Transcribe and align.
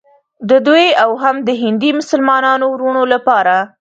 د 0.49 0.51
دوی 0.67 0.87
او 1.03 1.11
هم 1.23 1.35
د 1.47 1.49
هندي 1.61 1.89
مسلمانانو 1.99 2.65
وروڼو 2.69 3.03
لپاره. 3.13 3.55